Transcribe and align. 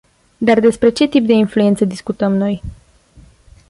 Dar, 0.39 0.59
despre 0.59 0.89
ce 0.91 1.07
tip 1.07 1.25
de 1.25 1.33
influență 1.33 1.85
discutăm 1.85 2.35
noi? 2.35 2.61